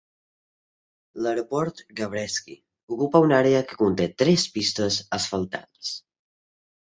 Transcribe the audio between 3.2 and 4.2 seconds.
una àrea que conté